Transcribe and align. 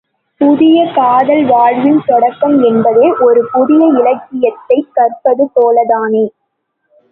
புதிய 0.41 0.77
காதல் 0.91 1.43
வாழ்வின் 1.45 1.99
தொடக்கம் 2.05 2.57
என்பதே, 2.63 3.05
ஒரு 3.27 3.43
புதிய 3.51 3.83
இலக்கியத்தைக் 3.99 4.91
கற்பது 4.93 5.45
போலத்தானே! 5.55 6.25